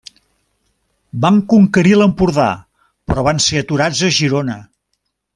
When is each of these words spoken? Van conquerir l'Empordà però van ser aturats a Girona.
Van 1.25 1.35
conquerir 1.51 1.93
l'Empordà 1.99 2.47
però 3.11 3.25
van 3.31 3.43
ser 3.49 3.61
aturats 3.65 4.01
a 4.07 4.13
Girona. 4.21 4.57